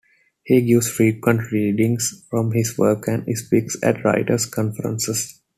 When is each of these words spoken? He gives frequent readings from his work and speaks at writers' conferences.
He 0.41 0.61
gives 0.65 0.89
frequent 0.89 1.51
readings 1.51 2.25
from 2.27 2.53
his 2.53 2.75
work 2.75 3.07
and 3.07 3.23
speaks 3.37 3.77
at 3.83 4.03
writers' 4.03 4.47
conferences. 4.47 5.41